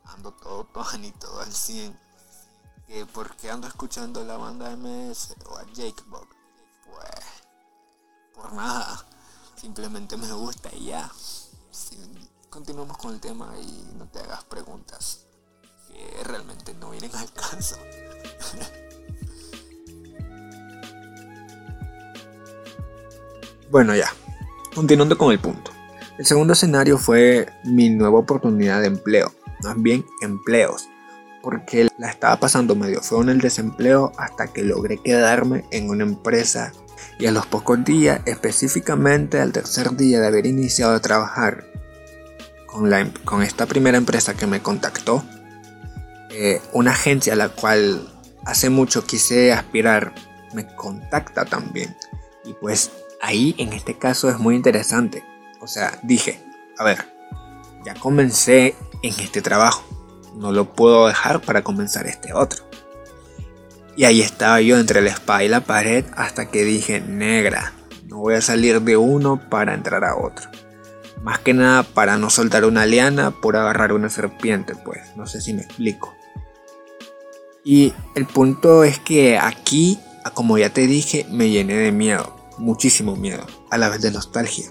ando 0.05 0.31
todo 0.31 0.69
y 1.03 1.11
todo 1.11 1.41
al 1.41 1.53
100. 1.53 1.99
Que 2.87 3.05
porque 3.07 3.51
ando 3.51 3.67
escuchando 3.67 4.23
la 4.23 4.37
banda 4.37 4.77
MS 4.77 5.35
o 5.47 5.57
a 5.57 5.65
Jake 5.73 6.05
Bob, 6.07 6.29
pues 6.85 7.11
por 8.33 8.53
nada, 8.53 9.05
simplemente 9.57 10.17
me 10.17 10.33
gusta 10.33 10.73
y 10.77 10.85
ya. 10.87 11.11
continuamos 12.51 12.97
con 12.99 13.13
el 13.13 13.21
tema 13.21 13.59
y 13.59 13.93
no 13.99 14.07
te 14.07 14.21
hagas 14.21 14.45
preguntas 14.45 15.27
que 15.89 16.23
realmente 16.23 16.73
no 16.75 16.91
vienen 16.91 17.17
al 17.17 17.33
caso. 17.33 17.79
bueno 23.73 23.97
ya, 23.97 24.15
continuando 24.73 25.19
con 25.19 25.33
el 25.33 25.41
punto. 25.41 25.76
El 26.19 26.25
segundo 26.25 26.55
escenario 26.55 26.97
fue 26.97 27.47
mi 27.63 27.91
nueva 27.91 28.19
oportunidad 28.19 28.81
de 28.81 28.87
empleo, 28.87 29.35
más 29.63 29.81
bien 29.83 30.05
empleos, 30.23 30.89
porque 31.43 31.89
la 31.99 32.09
estaba 32.09 32.41
pasando 32.41 32.75
medio 32.75 33.03
feo 33.03 33.21
en 33.21 33.29
el 33.29 33.41
desempleo 33.41 34.13
hasta 34.17 34.47
que 34.47 34.65
logré 34.65 34.97
quedarme 34.97 35.65
en 35.71 35.91
una 35.91 36.05
empresa 36.05 36.73
Y 37.19 37.27
a 37.27 37.33
los 37.33 37.47
pocos 37.47 37.85
días, 37.85 38.21
específicamente 38.25 39.41
al 39.41 39.53
tercer 39.53 39.95
día 39.97 40.21
de 40.21 40.27
haber 40.27 40.47
iniciado 40.47 40.95
a 40.95 41.01
trabajar 41.01 41.65
con, 42.67 42.89
la, 42.89 43.01
em, 43.01 43.13
con 43.25 43.43
esta 43.43 43.67
primera 43.67 43.99
empresa 43.99 44.35
que 44.35 44.47
me 44.47 44.61
contactó, 44.61 45.23
eh, 46.31 46.61
una 46.73 46.93
agencia 46.93 47.35
a 47.35 47.37
la 47.37 47.51
cual 47.51 48.09
hace 48.45 48.71
mucho 48.71 49.05
quise 49.05 49.53
aspirar 49.53 50.15
me 50.55 50.67
contacta 50.75 51.45
también. 51.45 51.95
Y 52.45 52.55
pues 52.55 52.91
ahí 53.21 53.55
en 53.59 53.73
este 53.73 53.99
caso 53.99 54.31
es 54.31 54.39
muy 54.39 54.55
interesante. 54.57 55.23
O 55.61 55.67
sea, 55.67 55.99
dije, 56.03 56.43
a 56.79 56.85
ver, 56.85 57.05
ya 57.85 57.95
comencé 57.95 58.75
en 59.03 59.15
este 59.21 59.43
trabajo. 59.43 59.85
No 60.35 60.53
lo 60.53 60.73
puedo 60.73 61.07
dejar 61.07 61.41
para 61.41 61.63
comenzar 61.63 62.07
este 62.07 62.35
otro. 62.35 62.65
Y 63.97 64.05
ahí 64.05 64.21
estaba 64.21 64.61
yo 64.61 64.79
entre 64.79 65.01
la 65.01 65.11
espada 65.11 65.45
y 65.45 65.49
la 65.49 65.61
pared 65.61 66.05
hasta 66.17 66.51
que 66.51 66.65
dije, 66.65 67.01
negra, 67.01 67.73
no 68.05 68.19
voy 68.19 68.35
a 68.35 68.43
salir 68.43 68.83
de 68.83 68.97
uno 68.97 69.49
para 69.49 69.73
entrar 69.73 70.05
a 70.05 70.17
otro. 70.17 70.51
Más 71.23 71.39
que 71.39 71.55
nada 71.55 71.83
para 71.83 72.19
no 72.19 72.29
soltar 72.29 72.67
una 72.67 72.85
liana 72.85 73.31
por 73.31 73.57
agarrar 73.57 73.93
una 73.93 74.11
serpiente, 74.11 74.75
pues, 74.75 75.17
no 75.17 75.27
sé 75.27 75.41
si 75.41 75.55
me 75.55 75.63
explico. 75.63 76.15
Y 77.65 77.95
el 78.15 78.27
punto 78.27 78.85
es 78.85 78.99
que 78.99 79.39
aquí, 79.39 79.99
como 80.35 80.59
ya 80.59 80.71
te 80.71 80.87
dije, 80.87 81.27
me 81.31 81.49
llené 81.49 81.75
de 81.75 81.91
miedo, 81.91 82.37
muchísimo 82.59 83.17
miedo, 83.17 83.47
a 83.71 83.79
la 83.79 83.89
vez 83.89 84.03
de 84.03 84.13
nostalgia. 84.13 84.67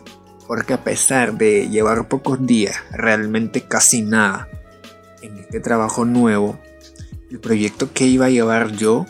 Porque 0.47 0.73
a 0.73 0.83
pesar 0.83 1.37
de 1.37 1.69
llevar 1.69 2.07
pocos 2.07 2.45
días, 2.45 2.75
realmente 2.91 3.61
casi 3.61 4.01
nada, 4.01 4.47
en 5.21 5.37
este 5.37 5.59
trabajo 5.59 6.05
nuevo, 6.05 6.59
el 7.31 7.39
proyecto 7.39 7.91
que 7.91 8.05
iba 8.05 8.27
a 8.27 8.29
llevar 8.29 8.71
yo, 8.71 9.05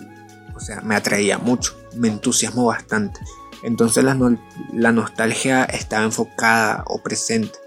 o 0.55 0.59
sea, 0.59 0.81
me 0.81 0.95
atraía 0.95 1.37
mucho, 1.37 1.77
me 1.95 2.07
entusiasmó 2.07 2.65
bastante. 2.65 3.19
Entonces 3.63 4.03
la, 4.03 4.91
nostalgia 4.91 5.63
estaba 5.65 6.03
enfocada 6.05 6.83
o 6.87 7.01
presente 7.01 7.57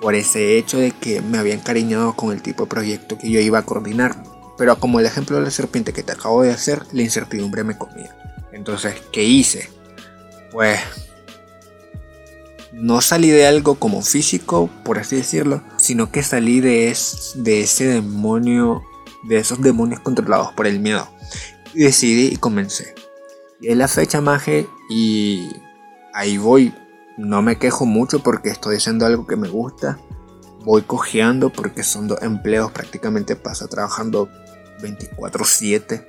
por 0.00 0.14
ese 0.14 0.56
hecho 0.58 0.78
de 0.78 0.90
que 0.90 1.20
me 1.20 1.38
había 1.38 1.54
encariñado 1.54 2.14
con 2.14 2.32
el 2.32 2.42
tipo 2.42 2.64
de 2.64 2.70
proyecto 2.70 3.18
que 3.18 3.30
yo 3.30 3.40
iba 3.40 3.58
a 3.58 3.66
coordinar. 3.66 4.16
Pero 4.58 4.78
como 4.80 4.98
el 4.98 5.06
ejemplo 5.06 5.36
de 5.36 5.42
la 5.42 5.50
serpiente 5.50 5.92
que 5.92 6.02
te 6.02 6.12
acabo 6.12 6.42
de 6.42 6.50
hacer, 6.50 6.82
la 6.92 7.02
incertidumbre 7.02 7.62
me 7.62 7.76
comía. 7.76 8.16
Entonces, 8.52 8.94
¿qué 9.12 9.22
hice? 9.22 9.68
Pues 10.50 10.80
no 12.76 13.00
salí 13.00 13.30
de 13.30 13.46
algo 13.46 13.76
como 13.76 14.02
físico, 14.02 14.68
por 14.84 14.98
así 14.98 15.16
decirlo, 15.16 15.62
sino 15.78 16.12
que 16.12 16.22
salí 16.22 16.60
de, 16.60 16.94
de 17.36 17.60
ese 17.62 17.86
demonio, 17.86 18.82
de 19.24 19.38
esos 19.38 19.62
demonios 19.62 20.00
controlados 20.00 20.52
por 20.52 20.66
el 20.66 20.78
miedo. 20.78 21.08
Y 21.72 21.84
decidí 21.84 22.26
y 22.26 22.36
comencé. 22.36 22.94
Y 23.62 23.68
es 23.68 23.78
la 23.78 23.88
fecha 23.88 24.20
maje 24.20 24.68
y 24.90 25.48
ahí 26.12 26.36
voy. 26.36 26.74
No 27.16 27.40
me 27.40 27.56
quejo 27.56 27.86
mucho 27.86 28.22
porque 28.22 28.50
estoy 28.50 28.76
haciendo 28.76 29.06
algo 29.06 29.26
que 29.26 29.36
me 29.36 29.48
gusta. 29.48 29.98
Voy 30.62 30.82
cojeando 30.82 31.48
porque 31.48 31.82
son 31.82 32.08
dos 32.08 32.20
empleos, 32.20 32.72
prácticamente 32.72 33.36
pasa 33.36 33.68
trabajando 33.68 34.28
24/7. 34.82 36.06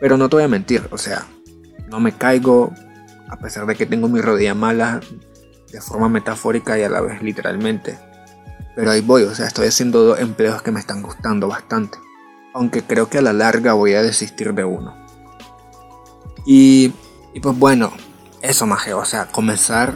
Pero 0.00 0.16
no 0.16 0.28
te 0.28 0.34
voy 0.34 0.44
a 0.44 0.48
mentir, 0.48 0.88
o 0.90 0.98
sea, 0.98 1.26
no 1.88 2.00
me 2.00 2.10
caigo, 2.10 2.72
a 3.28 3.36
pesar 3.38 3.66
de 3.66 3.76
que 3.76 3.86
tengo 3.86 4.08
mi 4.08 4.20
rodilla 4.20 4.54
mala, 4.54 5.00
de 5.70 5.80
forma 5.80 6.08
metafórica 6.08 6.78
y 6.78 6.82
a 6.82 6.88
la 6.88 7.00
vez 7.00 7.22
literalmente. 7.22 7.98
Pero 8.74 8.90
ahí 8.90 9.00
voy, 9.00 9.22
o 9.22 9.34
sea, 9.34 9.46
estoy 9.46 9.68
haciendo 9.68 10.02
dos 10.02 10.20
empleos 10.20 10.62
que 10.62 10.70
me 10.70 10.80
están 10.80 11.02
gustando 11.02 11.48
bastante. 11.48 11.98
Aunque 12.54 12.82
creo 12.82 13.08
que 13.08 13.18
a 13.18 13.22
la 13.22 13.32
larga 13.32 13.72
voy 13.72 13.94
a 13.94 14.02
desistir 14.02 14.52
de 14.54 14.64
uno. 14.64 14.94
Y, 16.44 16.92
y 17.34 17.40
pues 17.40 17.58
bueno, 17.58 17.92
eso 18.42 18.66
maje, 18.66 18.94
o 18.94 19.04
sea, 19.04 19.26
comenzar 19.26 19.94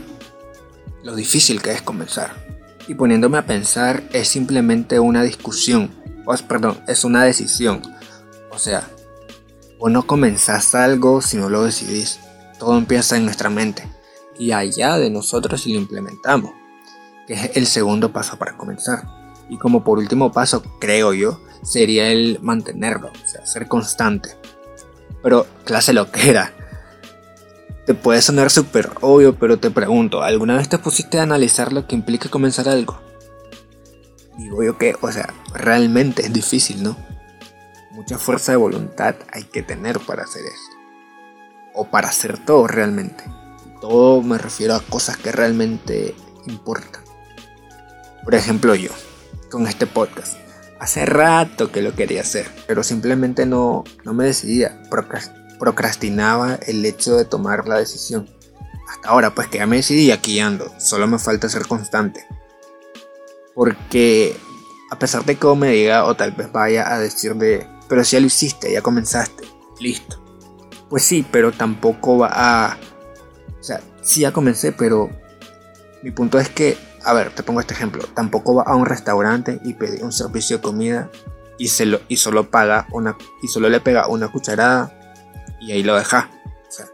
lo 1.02 1.14
difícil 1.14 1.62
que 1.62 1.72
es 1.72 1.82
comenzar. 1.82 2.34
Y 2.88 2.94
poniéndome 2.94 3.38
a 3.38 3.46
pensar 3.46 4.02
es 4.12 4.28
simplemente 4.28 4.98
una 4.98 5.22
discusión, 5.22 5.94
o 6.26 6.34
perdón, 6.48 6.80
es 6.88 7.04
una 7.04 7.24
decisión. 7.24 7.82
O 8.50 8.58
sea, 8.58 8.88
vos 9.78 9.90
no 9.90 10.06
comenzás 10.06 10.74
algo 10.74 11.22
si 11.22 11.36
no 11.36 11.48
lo 11.48 11.64
decidís. 11.64 12.18
Todo 12.58 12.76
empieza 12.76 13.16
en 13.16 13.24
nuestra 13.24 13.48
mente 13.48 13.86
y 14.38 14.52
allá 14.52 14.98
de 14.98 15.10
nosotros 15.10 15.60
si 15.60 15.72
lo 15.72 15.80
implementamos, 15.80 16.52
que 17.26 17.34
es 17.34 17.56
el 17.56 17.66
segundo 17.66 18.12
paso 18.12 18.38
para 18.38 18.56
comenzar. 18.56 19.04
Y 19.48 19.58
como 19.58 19.82
por 19.82 19.98
último 19.98 20.32
paso, 20.32 20.62
creo 20.80 21.12
yo, 21.12 21.40
sería 21.62 22.08
el 22.08 22.38
mantenerlo, 22.40 23.08
o 23.08 23.28
sea, 23.28 23.44
ser 23.44 23.68
constante. 23.68 24.36
Pero 25.22 25.46
clase 25.64 25.92
lo 25.92 26.10
que 26.10 26.30
era. 26.30 26.52
Te 27.86 27.94
puede 27.94 28.22
sonar 28.22 28.50
súper 28.50 28.90
obvio, 29.00 29.36
pero 29.36 29.58
te 29.58 29.70
pregunto, 29.70 30.22
¿alguna 30.22 30.56
vez 30.56 30.68
te 30.68 30.78
pusiste 30.78 31.18
a 31.18 31.24
analizar 31.24 31.72
lo 31.72 31.86
que 31.86 31.96
implica 31.96 32.28
comenzar 32.28 32.68
algo? 32.68 33.00
Digo 34.38 34.62
yo 34.62 34.78
que, 34.78 34.94
o 35.00 35.10
sea, 35.10 35.34
realmente 35.52 36.22
es 36.22 36.32
difícil, 36.32 36.82
¿no? 36.82 36.96
Mucha 37.90 38.16
fuerza 38.16 38.52
de 38.52 38.56
voluntad 38.56 39.16
hay 39.32 39.44
que 39.44 39.62
tener 39.62 39.98
para 39.98 40.22
hacer 40.22 40.42
esto. 40.46 40.76
O 41.74 41.90
para 41.90 42.08
hacer 42.08 42.38
todo 42.38 42.66
realmente. 42.66 43.24
Todo 43.80 44.22
me 44.22 44.38
refiero 44.38 44.74
a 44.74 44.80
cosas 44.80 45.16
que 45.16 45.32
realmente 45.32 46.14
importan. 46.46 47.02
Por 48.24 48.34
ejemplo 48.34 48.74
yo, 48.74 48.90
con 49.50 49.66
este 49.66 49.86
podcast. 49.86 50.36
Hace 50.78 51.04
rato 51.04 51.70
que 51.70 51.82
lo 51.82 51.94
quería 51.94 52.22
hacer, 52.22 52.50
pero 52.66 52.82
simplemente 52.82 53.44
no, 53.44 53.84
no 54.04 54.14
me 54.14 54.24
decidía. 54.24 54.80
Procrastinaba 55.58 56.54
el 56.66 56.84
hecho 56.86 57.16
de 57.16 57.24
tomar 57.24 57.68
la 57.68 57.78
decisión. 57.78 58.28
Hasta 58.88 59.10
ahora, 59.10 59.34
pues 59.34 59.48
que 59.48 59.58
ya 59.58 59.66
me 59.66 59.76
decidí, 59.76 60.10
aquí 60.10 60.40
ando. 60.40 60.72
Solo 60.78 61.06
me 61.06 61.18
falta 61.18 61.48
ser 61.48 61.66
constante. 61.66 62.26
Porque 63.54 64.36
a 64.90 64.98
pesar 64.98 65.24
de 65.24 65.36
que 65.36 65.54
me 65.54 65.70
diga, 65.70 66.04
o 66.04 66.16
tal 66.16 66.32
vez 66.32 66.50
vaya 66.50 66.92
a 66.92 66.98
decir 66.98 67.34
de, 67.36 67.66
pero 67.88 68.02
si 68.04 68.16
ya 68.16 68.20
lo 68.20 68.26
hiciste, 68.26 68.72
ya 68.72 68.82
comenzaste, 68.82 69.44
listo. 69.78 70.20
Pues 70.88 71.04
sí, 71.04 71.24
pero 71.30 71.52
tampoco 71.52 72.18
va 72.18 72.30
a 72.32 72.78
o 73.60 73.62
sea, 73.62 73.80
sí 74.02 74.20
ya 74.22 74.32
comencé, 74.32 74.72
pero 74.72 75.10
mi 76.02 76.10
punto 76.10 76.38
es 76.38 76.48
que, 76.48 76.78
a 77.04 77.12
ver, 77.12 77.30
te 77.30 77.42
pongo 77.42 77.60
este 77.60 77.74
ejemplo. 77.74 78.04
Tampoco 78.14 78.54
va 78.54 78.62
a 78.62 78.74
un 78.74 78.86
restaurante 78.86 79.60
y 79.64 79.74
pide 79.74 80.02
un 80.02 80.12
servicio 80.12 80.56
de 80.56 80.62
comida 80.62 81.10
y, 81.58 81.68
se 81.68 81.84
lo, 81.84 82.00
y 82.08 82.16
solo 82.16 82.50
paga 82.50 82.86
una 82.92 83.16
y 83.42 83.48
solo 83.48 83.68
le 83.68 83.80
pega 83.80 84.08
una 84.08 84.28
cucharada 84.28 84.92
y 85.60 85.72
ahí 85.72 85.82
lo 85.82 85.96
deja. 85.96 86.30
O 86.68 86.72
sea, 86.72 86.86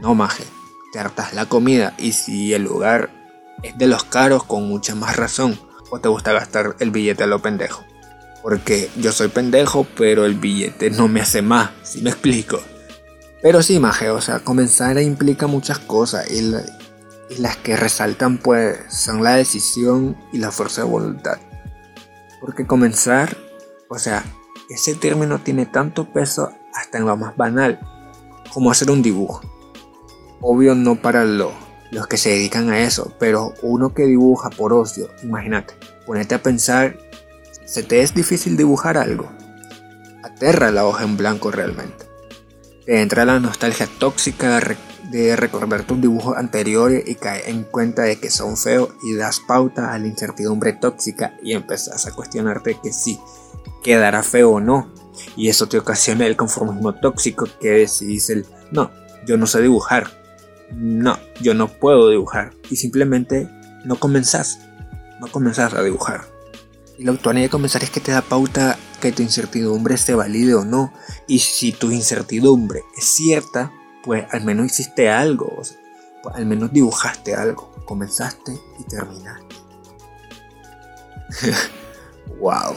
no 0.00 0.14
maje, 0.14 0.44
te 0.92 0.98
hartas 0.98 1.34
la 1.34 1.46
comida 1.46 1.94
y 1.98 2.12
si 2.12 2.52
el 2.52 2.64
lugar 2.64 3.10
es 3.62 3.78
de 3.78 3.86
los 3.86 4.04
caros 4.04 4.42
con 4.44 4.68
mucha 4.68 4.96
más 4.96 5.16
razón 5.16 5.58
o 5.90 6.00
te 6.00 6.08
gusta 6.08 6.32
gastar 6.32 6.74
el 6.80 6.90
billete 6.90 7.22
a 7.22 7.28
lo 7.28 7.40
pendejo. 7.40 7.84
Porque 8.42 8.90
yo 8.96 9.12
soy 9.12 9.28
pendejo, 9.28 9.86
pero 9.96 10.26
el 10.26 10.34
billete 10.34 10.90
no 10.90 11.08
me 11.08 11.20
hace 11.20 11.40
más, 11.40 11.70
si 11.82 12.02
me 12.02 12.10
explico. 12.10 12.60
Pero 13.44 13.62
sí, 13.62 13.78
maje, 13.78 14.08
o 14.08 14.22
sea, 14.22 14.38
comenzar 14.38 14.98
implica 14.98 15.46
muchas 15.46 15.78
cosas 15.78 16.30
y, 16.30 16.40
las 17.38 17.56
que 17.58 17.76
resaltan 17.76 18.38
pues 18.38 18.78
son 18.88 19.22
la 19.22 19.34
decisión 19.34 20.16
y 20.32 20.38
la 20.38 20.50
fuerza 20.50 20.82
de 20.82 20.88
voluntad. 20.88 21.36
Porque 22.40 22.66
comenzar, 22.66 23.36
o 23.90 23.98
sea, 23.98 24.24
ese 24.70 24.94
término 24.94 25.40
tiene 25.40 25.66
tanto 25.66 26.10
peso 26.10 26.52
hasta 26.72 26.96
en 26.96 27.04
lo 27.04 27.18
más 27.18 27.36
banal, 27.36 27.78
como 28.50 28.70
hacer 28.70 28.90
un 28.90 29.02
dibujo. 29.02 29.42
Obvio 30.40 30.74
no 30.74 30.96
para 30.96 31.26
los 31.26 31.52
que 32.08 32.16
se 32.16 32.30
dedican 32.30 32.70
a 32.70 32.78
eso, 32.78 33.12
pero 33.18 33.52
uno 33.60 33.92
que 33.92 34.06
dibuja 34.06 34.48
por 34.48 34.72
ocio, 34.72 35.10
imagínate, 35.22 35.74
ponete 36.06 36.34
a 36.34 36.42
pensar, 36.42 36.96
¿se 37.66 37.82
te 37.82 38.00
es 38.00 38.14
difícil 38.14 38.56
dibujar 38.56 38.96
algo? 38.96 39.30
Aterra 40.22 40.70
la 40.70 40.86
hoja 40.86 41.04
en 41.04 41.18
blanco 41.18 41.50
realmente. 41.50 42.13
Te 42.86 43.00
entra 43.00 43.24
la 43.24 43.40
nostalgia 43.40 43.88
tóxica 43.98 44.60
de 45.10 45.36
recordar 45.36 45.84
tus 45.84 46.00
dibujos 46.00 46.36
anteriores 46.36 47.04
y 47.06 47.14
caer 47.14 47.48
en 47.48 47.64
cuenta 47.64 48.02
de 48.02 48.16
que 48.16 48.30
son 48.30 48.56
feos 48.56 48.90
y 49.02 49.14
das 49.14 49.40
pauta 49.40 49.92
a 49.92 49.98
la 49.98 50.06
incertidumbre 50.06 50.74
tóxica 50.74 51.34
y 51.42 51.52
empezás 51.52 52.06
a 52.06 52.12
cuestionarte 52.12 52.78
que 52.82 52.92
si 52.92 53.18
quedará 53.82 54.22
feo 54.22 54.52
o 54.52 54.60
no. 54.60 54.92
Y 55.36 55.48
eso 55.48 55.66
te 55.66 55.78
ocasiona 55.78 56.26
el 56.26 56.36
conformismo 56.36 56.94
tóxico 56.94 57.46
que 57.60 57.70
decidís 57.70 58.28
el 58.30 58.46
no, 58.70 58.90
yo 59.26 59.36
no 59.36 59.46
sé 59.46 59.62
dibujar. 59.62 60.10
No, 60.74 61.18
yo 61.40 61.54
no 61.54 61.68
puedo 61.68 62.10
dibujar. 62.10 62.52
Y 62.70 62.76
simplemente 62.76 63.48
no 63.84 63.96
comenzás. 63.96 64.58
No 65.20 65.28
comenzás 65.28 65.72
a 65.74 65.82
dibujar. 65.82 66.22
Y 66.98 67.04
lo 67.04 67.18
que 67.18 67.32
de 67.32 67.48
comenzar 67.48 67.82
es 67.82 67.90
que 67.90 68.00
te 68.00 68.12
da 68.12 68.22
pauta 68.22 68.78
que 69.04 69.12
tu 69.12 69.22
incertidumbre 69.22 69.98
se 69.98 70.14
valide 70.14 70.54
o 70.54 70.64
no. 70.64 70.90
Y 71.26 71.40
si 71.40 71.72
tu 71.72 71.90
incertidumbre 71.90 72.84
es 72.96 73.04
cierta, 73.04 73.70
pues 74.02 74.24
al 74.32 74.44
menos 74.44 74.66
hiciste 74.66 75.10
algo. 75.10 75.60
pues 76.22 76.34
al 76.34 76.46
menos 76.46 76.72
dibujaste 76.72 77.34
algo. 77.34 77.70
Comenzaste 77.84 78.58
y 78.78 78.84
terminaste. 78.84 79.56
wow. 82.40 82.74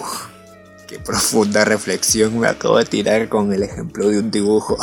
Qué 0.86 1.00
profunda 1.00 1.63
reflexión 1.63 2.38
me 2.38 2.48
acabo 2.48 2.77
de 2.77 2.86
tirar 2.86 3.29
con 3.29 3.53
el 3.53 3.63
ejemplo 3.63 4.10
de 4.10 4.19
un 4.19 4.29
dibujo. 4.29 4.77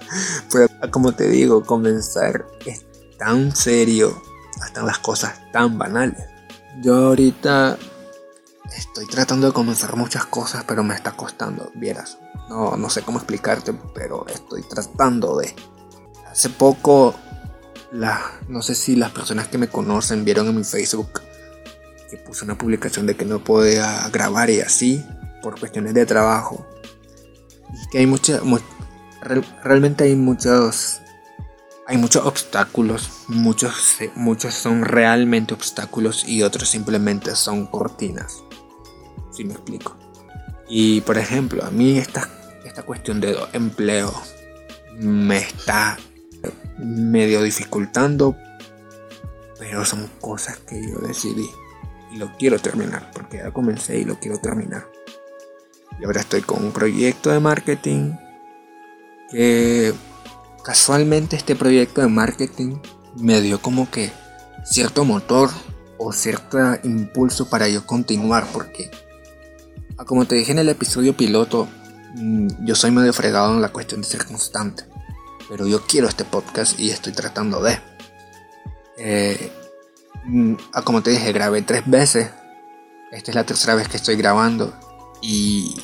Pero 0.50 0.68
como 0.90 1.12
te 1.12 1.28
digo, 1.28 1.62
comenzar 1.62 2.46
es 2.64 2.86
tan 3.18 3.54
serio, 3.54 4.22
hasta 4.62 4.82
las 4.82 4.98
cosas 5.00 5.34
tan 5.52 5.76
banales. 5.76 6.24
Yo 6.82 7.08
ahorita 7.08 7.76
estoy 8.74 9.06
tratando 9.06 9.46
de 9.46 9.52
comenzar 9.52 9.96
muchas 9.96 10.26
cosas, 10.26 10.64
pero 10.64 10.82
me 10.82 10.94
está 10.94 11.12
costando, 11.12 11.70
vieras. 11.74 12.18
No, 12.48 12.76
no 12.76 12.90
sé 12.90 13.02
cómo 13.02 13.18
explicarte, 13.18 13.72
pero 13.94 14.26
estoy 14.26 14.62
tratando 14.62 15.36
de. 15.38 15.54
Hace 16.30 16.50
poco, 16.50 17.14
la, 17.92 18.20
no 18.48 18.62
sé 18.62 18.74
si 18.74 18.96
las 18.96 19.10
personas 19.10 19.48
que 19.48 19.58
me 19.58 19.68
conocen 19.68 20.24
vieron 20.24 20.48
en 20.48 20.56
mi 20.56 20.64
Facebook 20.64 21.20
que 22.10 22.16
puse 22.18 22.44
una 22.44 22.56
publicación 22.56 23.06
de 23.06 23.16
que 23.16 23.24
no 23.24 23.42
podía 23.42 24.08
grabar 24.10 24.50
y 24.50 24.60
así 24.60 25.04
por 25.42 25.58
cuestiones 25.58 25.94
de 25.94 26.06
trabajo. 26.06 26.66
Que 27.90 27.98
hay 27.98 28.06
muchas, 28.06 28.40
realmente 29.62 30.04
hay 30.04 30.14
muchos, 30.14 31.00
hay 31.86 31.96
muchos 31.96 32.24
obstáculos, 32.24 33.10
muchos, 33.28 33.98
muchos 34.14 34.54
son 34.54 34.84
realmente 34.84 35.54
obstáculos 35.54 36.28
y 36.28 36.42
otros 36.42 36.68
simplemente 36.68 37.34
son 37.34 37.66
cortinas. 37.66 38.42
Si 39.36 39.44
me 39.44 39.52
explico. 39.52 39.96
Y 40.68 41.00
por 41.02 41.18
ejemplo, 41.18 41.64
a 41.64 41.70
mí 41.70 41.98
esta, 41.98 42.28
esta 42.64 42.82
cuestión 42.82 43.20
de 43.20 43.36
empleo 43.52 44.12
me 44.98 45.38
está 45.38 45.98
medio 46.78 47.42
dificultando, 47.42 48.36
pero 49.58 49.84
son 49.84 50.08
cosas 50.20 50.58
que 50.58 50.80
yo 50.88 50.98
decidí 51.06 51.48
y 52.12 52.16
lo 52.16 52.32
quiero 52.36 52.58
terminar, 52.58 53.10
porque 53.12 53.38
ya 53.38 53.50
comencé 53.52 53.98
y 53.98 54.04
lo 54.04 54.18
quiero 54.18 54.38
terminar. 54.38 54.86
Y 56.00 56.04
ahora 56.04 56.20
estoy 56.20 56.42
con 56.42 56.64
un 56.64 56.72
proyecto 56.72 57.30
de 57.30 57.40
marketing 57.40 58.12
que 59.30 59.94
casualmente 60.64 61.36
este 61.36 61.56
proyecto 61.56 62.00
de 62.00 62.08
marketing 62.08 62.76
me 63.16 63.40
dio 63.40 63.60
como 63.60 63.90
que 63.90 64.12
cierto 64.64 65.04
motor 65.04 65.50
o 65.98 66.12
cierto 66.12 66.58
impulso 66.82 67.48
para 67.48 67.68
yo 67.68 67.86
continuar 67.86 68.46
porque 68.52 68.90
como 70.04 70.26
te 70.26 70.34
dije 70.34 70.52
en 70.52 70.58
el 70.58 70.68
episodio 70.68 71.16
piloto 71.16 71.68
mm, 72.14 72.64
yo 72.64 72.74
soy 72.74 72.90
medio 72.90 73.12
fregado 73.12 73.54
en 73.54 73.62
la 73.62 73.72
cuestión 73.72 74.02
de 74.02 74.08
ser 74.08 74.24
constante 74.24 74.84
pero 75.48 75.66
yo 75.66 75.86
quiero 75.86 76.08
este 76.08 76.24
podcast 76.24 76.78
y 76.78 76.90
estoy 76.90 77.12
tratando 77.12 77.62
de 77.62 77.78
eh, 78.98 79.52
mm, 80.24 80.54
ah, 80.72 80.82
como 80.82 81.02
te 81.02 81.10
dije 81.10 81.32
grabé 81.32 81.62
tres 81.62 81.82
veces 81.86 82.30
esta 83.12 83.30
es 83.30 83.34
la 83.34 83.44
tercera 83.44 83.74
vez 83.74 83.88
que 83.88 83.96
estoy 83.96 84.16
grabando 84.16 84.74
y 85.22 85.74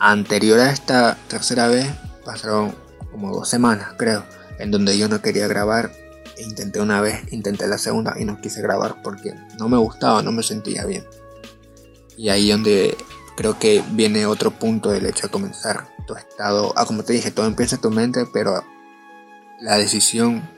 anterior 0.00 0.58
a 0.60 0.70
esta 0.70 1.16
tercera 1.28 1.68
vez 1.68 1.86
pasaron 2.24 2.74
como 3.10 3.32
dos 3.32 3.48
semanas, 3.48 3.94
creo, 3.96 4.24
en 4.58 4.70
donde 4.70 4.98
yo 4.98 5.08
no 5.08 5.22
quería 5.22 5.46
grabar. 5.46 5.92
Intenté 6.38 6.80
una 6.80 7.00
vez, 7.00 7.32
intenté 7.32 7.68
la 7.68 7.78
segunda 7.78 8.14
y 8.18 8.24
no 8.24 8.40
quise 8.40 8.60
grabar 8.60 9.02
porque 9.02 9.34
no 9.58 9.68
me 9.68 9.76
gustaba, 9.76 10.20
no 10.22 10.32
me 10.32 10.42
sentía 10.42 10.84
bien. 10.84 11.04
Y 12.16 12.28
ahí 12.28 12.50
donde 12.50 12.96
creo 13.36 13.58
que 13.58 13.82
viene 13.92 14.26
otro 14.26 14.50
punto 14.50 14.90
del 14.90 15.06
hecho 15.06 15.26
de 15.26 15.32
comenzar. 15.32 15.88
Tu 16.06 16.14
estado, 16.14 16.72
ah, 16.76 16.86
como 16.86 17.02
te 17.02 17.12
dije, 17.12 17.30
todo 17.30 17.46
empieza 17.46 17.76
en 17.76 17.82
tu 17.82 17.90
mente, 17.90 18.26
pero 18.32 18.62
la 19.60 19.78
decisión 19.78 20.48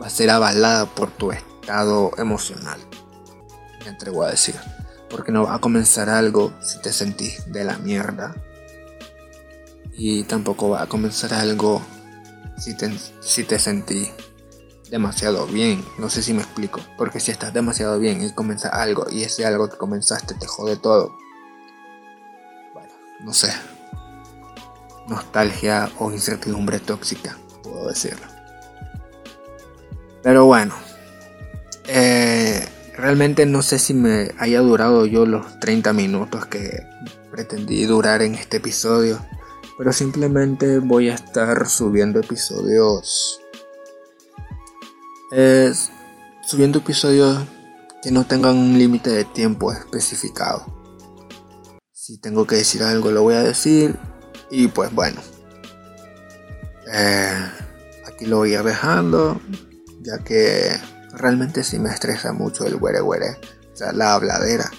va 0.00 0.06
a 0.06 0.10
ser 0.10 0.30
avalada 0.30 0.86
por 0.86 1.10
tu 1.10 1.32
estado 1.32 2.10
emocional. 2.18 2.80
Me 3.84 3.90
entrego 3.90 4.22
a 4.22 4.30
decir. 4.30 4.54
Porque 5.08 5.30
no 5.30 5.44
va 5.44 5.54
a 5.54 5.60
comenzar 5.60 6.08
algo 6.08 6.52
si 6.60 6.80
te 6.80 6.92
sentís 6.92 7.50
de 7.52 7.64
la 7.64 7.78
mierda. 7.78 8.34
Y 9.92 10.24
tampoco 10.24 10.70
va 10.70 10.82
a 10.82 10.86
comenzar 10.86 11.32
algo 11.32 11.80
si 12.58 12.76
te, 12.76 12.92
si 13.20 13.44
te 13.44 13.58
sentís 13.58 14.10
demasiado 14.90 15.46
bien. 15.46 15.84
No 15.98 16.10
sé 16.10 16.22
si 16.22 16.32
me 16.32 16.42
explico. 16.42 16.80
Porque 16.96 17.20
si 17.20 17.30
estás 17.30 17.52
demasiado 17.52 17.98
bien 17.98 18.22
y 18.22 18.32
comienza 18.32 18.68
algo 18.68 19.06
y 19.10 19.22
ese 19.22 19.46
algo 19.46 19.68
que 19.68 19.76
comenzaste 19.76 20.34
te 20.34 20.46
jode 20.46 20.76
todo. 20.76 21.16
Bueno, 22.74 22.92
no 23.20 23.32
sé. 23.32 23.52
Nostalgia 25.08 25.90
o 25.98 26.10
incertidumbre 26.10 26.80
tóxica, 26.80 27.38
puedo 27.62 27.88
decirlo. 27.88 28.26
Pero 30.22 30.46
bueno. 30.46 30.74
Eh, 31.88 32.68
Realmente 32.96 33.44
no 33.44 33.60
sé 33.60 33.78
si 33.78 33.92
me 33.92 34.30
haya 34.38 34.60
durado 34.60 35.04
yo 35.04 35.26
los 35.26 35.60
30 35.60 35.92
minutos 35.92 36.46
que 36.46 36.86
pretendí 37.30 37.84
durar 37.84 38.22
en 38.22 38.34
este 38.34 38.56
episodio. 38.56 39.24
Pero 39.76 39.92
simplemente 39.92 40.78
voy 40.78 41.10
a 41.10 41.14
estar 41.14 41.68
subiendo 41.68 42.20
episodios. 42.20 43.42
Es 45.30 45.90
subiendo 46.42 46.78
episodios 46.78 47.44
que 48.02 48.12
no 48.12 48.24
tengan 48.26 48.56
un 48.56 48.78
límite 48.78 49.10
de 49.10 49.24
tiempo 49.24 49.72
especificado. 49.72 50.64
Si 51.92 52.18
tengo 52.18 52.46
que 52.46 52.56
decir 52.56 52.84
algo 52.84 53.10
lo 53.10 53.22
voy 53.22 53.34
a 53.34 53.42
decir. 53.42 53.98
Y 54.50 54.68
pues 54.68 54.94
bueno. 54.94 55.20
Eh, 56.92 57.50
aquí 58.06 58.26
lo 58.26 58.38
voy 58.38 58.54
a 58.54 58.60
ir 58.60 58.64
dejando. 58.64 59.40
Ya 60.02 60.18
que 60.18 60.70
realmente 61.12 61.64
sí 61.64 61.80
me 61.80 61.90
estresa 61.90 62.32
mucho 62.32 62.64
el 62.64 62.76
güere 62.76 63.00
güere, 63.00 63.30
o 63.72 63.76
sea, 63.76 63.92
la 63.92 64.14
habladera. 64.14 64.70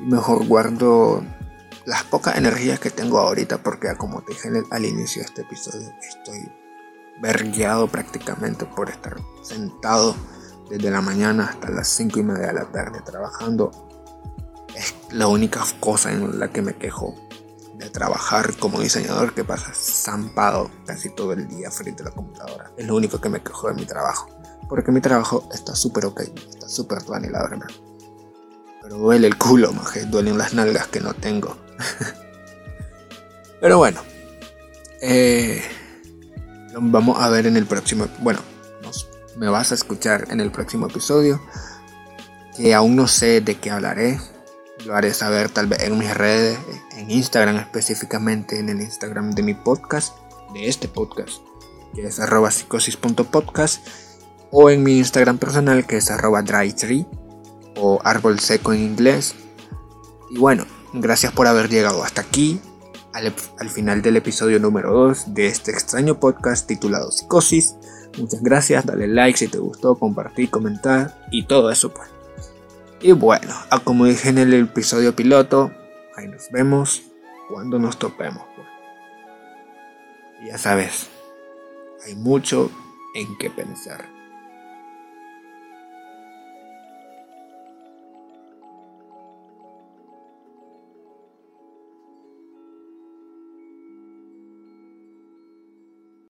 Mejor 0.00 0.46
guardo 0.46 1.24
las 1.86 2.04
pocas 2.04 2.36
energías 2.36 2.78
que 2.78 2.90
tengo 2.90 3.18
ahorita 3.18 3.62
porque 3.62 3.92
como 3.96 4.22
te 4.22 4.34
dije 4.34 4.48
al 4.70 4.84
inicio 4.84 5.22
de 5.22 5.26
este 5.26 5.42
episodio, 5.42 5.92
estoy 6.00 6.48
vergueado 7.20 7.88
prácticamente 7.88 8.66
por 8.66 8.90
estar 8.90 9.16
sentado 9.42 10.14
desde 10.68 10.90
la 10.90 11.00
mañana 11.00 11.46
hasta 11.46 11.70
las 11.70 11.88
5 11.88 12.18
y 12.18 12.22
media 12.22 12.48
de 12.48 12.52
la 12.54 12.64
tarde 12.66 13.00
trabajando. 13.00 13.70
Es 14.74 14.94
la 15.10 15.26
única 15.26 15.64
cosa 15.80 16.12
en 16.12 16.38
la 16.38 16.48
que 16.48 16.62
me 16.62 16.74
quejo 16.74 17.14
de 17.78 17.90
trabajar 17.90 18.56
como 18.56 18.80
diseñador 18.80 19.34
que 19.34 19.44
pasa 19.44 19.72
zampado 19.74 20.70
casi 20.86 21.10
todo 21.10 21.32
el 21.32 21.46
día 21.48 21.70
frente 21.70 22.02
a 22.02 22.06
la 22.06 22.12
computadora. 22.12 22.70
Es 22.76 22.86
lo 22.86 22.96
único 22.96 23.20
que 23.20 23.28
me 23.28 23.42
quejo 23.42 23.68
de 23.68 23.74
mi 23.74 23.86
trabajo. 23.86 24.28
Porque 24.68 24.90
mi 24.90 25.00
trabajo 25.00 25.48
está 25.52 25.74
súper 25.74 26.06
ok, 26.06 26.20
está 26.20 26.68
súper 26.68 26.98
y 27.22 27.28
la. 27.28 27.48
Pero 28.82 28.98
duele 28.98 29.26
el 29.28 29.38
culo, 29.38 29.72
maje, 29.72 30.04
duelen 30.06 30.38
las 30.38 30.54
nalgas 30.54 30.88
que 30.88 31.00
no 31.00 31.14
tengo. 31.14 31.56
Pero 33.60 33.78
bueno, 33.78 34.00
eh, 35.00 35.62
vamos 36.80 37.20
a 37.20 37.28
ver 37.28 37.46
en 37.46 37.56
el 37.56 37.66
próximo. 37.66 38.06
Bueno, 38.20 38.40
me 39.36 39.48
vas 39.48 39.72
a 39.72 39.74
escuchar 39.74 40.28
en 40.30 40.40
el 40.40 40.50
próximo 40.50 40.86
episodio. 40.86 41.40
Que 42.56 42.74
aún 42.74 42.96
no 42.96 43.06
sé 43.06 43.40
de 43.40 43.56
qué 43.56 43.70
hablaré. 43.70 44.18
Lo 44.84 44.94
haré 44.94 45.12
saber 45.14 45.48
tal 45.50 45.66
vez 45.66 45.82
en 45.82 45.98
mis 45.98 46.14
redes, 46.14 46.58
en 46.96 47.10
Instagram 47.10 47.56
específicamente, 47.56 48.58
en 48.58 48.68
el 48.68 48.80
Instagram 48.80 49.32
de 49.32 49.42
mi 49.42 49.54
podcast, 49.54 50.14
de 50.52 50.68
este 50.68 50.86
podcast, 50.86 51.38
que 51.94 52.06
es 52.06 52.20
arroba 52.20 52.50
psicosis.podcast 52.50 53.86
o 54.50 54.70
en 54.70 54.82
mi 54.82 54.98
Instagram 54.98 55.38
personal 55.38 55.86
que 55.86 55.96
es 55.96 56.10
arroba 56.10 56.42
drytree 56.42 57.06
o 57.76 58.00
árbol 58.04 58.38
seco 58.38 58.72
en 58.74 58.82
inglés. 58.82 59.34
Y 60.30 60.38
bueno, 60.38 60.66
gracias 60.92 61.32
por 61.32 61.46
haber 61.46 61.68
llegado 61.68 62.04
hasta 62.04 62.20
aquí, 62.20 62.60
al, 63.16 63.34
al, 63.58 63.70
final 63.70 64.02
del 64.02 64.16
episodio 64.16 64.60
número 64.60 64.92
2 64.92 65.32
de 65.32 65.46
este 65.46 65.70
extraño 65.70 66.20
podcast 66.20 66.66
titulado 66.66 67.10
Psicosis. 67.10 67.76
Muchas 68.18 68.42
gracias, 68.42 68.84
dale 68.84 69.08
like 69.08 69.38
si 69.38 69.48
te 69.48 69.58
gustó, 69.58 69.94
compartir, 69.98 70.50
comentar 70.50 71.16
y 71.30 71.44
todo 71.44 71.70
eso 71.70 71.92
pues. 71.92 72.10
Y 73.00 73.12
bueno, 73.12 73.54
como 73.84 74.04
dije 74.04 74.28
en 74.28 74.38
el 74.38 74.52
episodio 74.52 75.16
piloto, 75.16 75.70
ahí 76.14 76.28
nos 76.28 76.50
vemos 76.50 77.02
cuando 77.48 77.78
nos 77.78 77.98
topemos. 77.98 78.42
Pues. 78.54 78.68
Ya 80.46 80.58
sabes, 80.58 81.08
hay 82.04 82.14
mucho 82.16 82.70
en 83.14 83.36
qué 83.38 83.48
pensar. 83.48 84.15